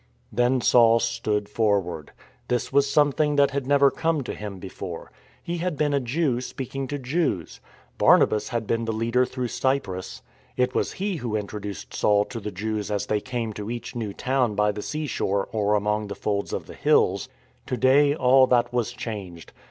[0.31, 2.11] Then Saul stood forward.
[2.47, 5.11] This was something that had never come to him before.
[5.43, 7.59] He had been a Jew speaking to Jews.
[7.99, 10.23] Barnabas had been the leader through Cyprus.
[10.57, 14.11] It was he who introduced Saul to the Jews as they came to each new
[14.11, 17.29] town by the sea shore or among the folds of the hills.
[17.67, 19.53] To day all that was changed.